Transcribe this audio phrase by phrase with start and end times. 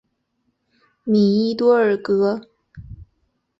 [1.03, 1.19] 米
[1.51, 2.41] 伊多尔格。